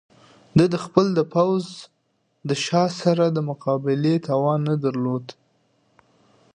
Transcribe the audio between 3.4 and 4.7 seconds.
مقابلې توان